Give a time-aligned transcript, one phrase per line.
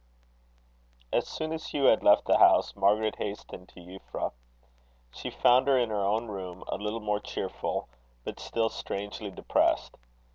[1.13, 4.31] As soon as Hugh had left the house, Margaret hastened to Euphra.
[5.13, 7.87] She found her in her own room, a little more cheerful,
[8.23, 9.97] but still strangely depressed.